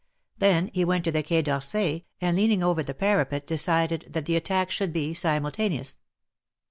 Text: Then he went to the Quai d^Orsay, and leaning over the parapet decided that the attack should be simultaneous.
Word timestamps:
Then 0.39 0.71
he 0.73 0.83
went 0.83 1.03
to 1.03 1.11
the 1.11 1.21
Quai 1.21 1.43
d^Orsay, 1.43 2.05
and 2.19 2.35
leaning 2.35 2.63
over 2.63 2.81
the 2.81 2.95
parapet 2.95 3.45
decided 3.45 4.07
that 4.09 4.25
the 4.25 4.35
attack 4.35 4.71
should 4.71 4.91
be 4.91 5.13
simultaneous. 5.13 5.99